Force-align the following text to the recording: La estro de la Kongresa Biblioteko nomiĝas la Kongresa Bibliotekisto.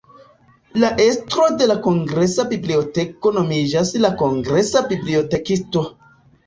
La 0.83 0.89
estro 1.03 1.45
de 1.59 1.67
la 1.71 1.75
Kongresa 1.89 2.47
Biblioteko 2.55 3.35
nomiĝas 3.39 3.95
la 4.03 4.15
Kongresa 4.25 4.87
Bibliotekisto. 4.95 5.91